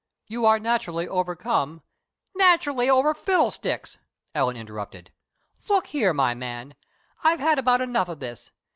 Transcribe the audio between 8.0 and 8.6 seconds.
of this.